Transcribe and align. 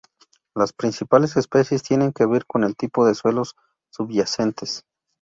Las 0.55 0.73
principales 0.73 1.37
especies 1.37 1.83
tienen 1.83 2.11
que 2.11 2.25
ver 2.25 2.47
con 2.47 2.63
el 2.63 2.75
tipo 2.75 3.05
de 3.05 3.13
suelos 3.13 3.55
subyacentes. 3.93 4.83